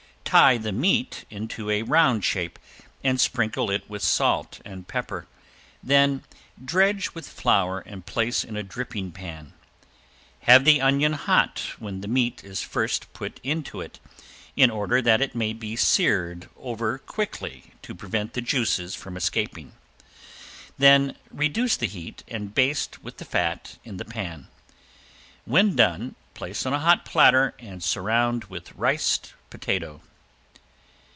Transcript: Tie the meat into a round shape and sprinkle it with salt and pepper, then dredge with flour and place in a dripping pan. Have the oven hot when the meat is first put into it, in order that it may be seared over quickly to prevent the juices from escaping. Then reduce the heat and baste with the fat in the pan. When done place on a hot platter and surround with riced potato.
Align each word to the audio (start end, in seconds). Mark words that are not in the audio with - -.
Tie 0.23 0.57
the 0.57 0.71
meat 0.71 1.25
into 1.29 1.69
a 1.69 1.81
round 1.81 2.23
shape 2.23 2.57
and 3.03 3.19
sprinkle 3.19 3.69
it 3.69 3.89
with 3.89 4.01
salt 4.01 4.61
and 4.63 4.87
pepper, 4.87 5.27
then 5.83 6.23
dredge 6.63 7.09
with 7.13 7.27
flour 7.27 7.79
and 7.81 8.05
place 8.05 8.45
in 8.45 8.55
a 8.55 8.63
dripping 8.63 9.11
pan. 9.11 9.51
Have 10.43 10.63
the 10.63 10.79
oven 10.79 11.11
hot 11.11 11.73
when 11.79 11.99
the 11.99 12.07
meat 12.07 12.45
is 12.45 12.61
first 12.63 13.11
put 13.11 13.41
into 13.43 13.81
it, 13.81 13.99
in 14.55 14.69
order 14.71 15.01
that 15.01 15.19
it 15.21 15.35
may 15.35 15.51
be 15.51 15.75
seared 15.75 16.49
over 16.55 16.97
quickly 16.99 17.73
to 17.81 17.93
prevent 17.93 18.31
the 18.31 18.39
juices 18.39 18.95
from 18.95 19.17
escaping. 19.17 19.73
Then 20.77 21.17
reduce 21.29 21.75
the 21.75 21.87
heat 21.87 22.23
and 22.29 22.55
baste 22.55 23.03
with 23.03 23.17
the 23.17 23.25
fat 23.25 23.77
in 23.83 23.97
the 23.97 24.05
pan. 24.05 24.47
When 25.43 25.75
done 25.75 26.15
place 26.35 26.65
on 26.65 26.71
a 26.71 26.79
hot 26.79 27.03
platter 27.03 27.53
and 27.59 27.83
surround 27.83 28.45
with 28.45 28.69
riced 28.77 29.33
potato. 29.49 29.99